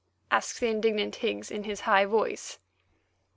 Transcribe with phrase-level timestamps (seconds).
[0.31, 2.57] asked the indignant Higgs in his high voice.